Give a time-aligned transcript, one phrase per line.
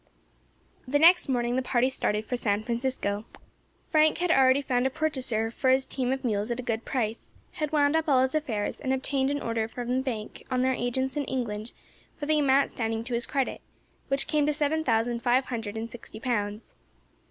[0.87, 3.23] The next morning the party started for San Francisco.
[3.91, 7.33] Frank had already found a purchaser for his team of mules at a good price,
[7.51, 10.73] had wound up all his affairs, and obtained an order from the bank on their
[10.73, 11.71] agents in England
[12.17, 13.61] for the amount standing to his credit,
[14.07, 16.73] which came to seven thousand five hundred and sixty pounds.